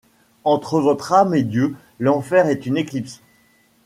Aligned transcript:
Entre 0.45 0.79
votre 0.79 1.13
âme 1.13 1.35
et 1.35 1.43
Dieu; 1.43 1.75
l’enfer 1.99 2.47
est 2.47 2.65
une 2.65 2.75
éclipse; 2.77 3.21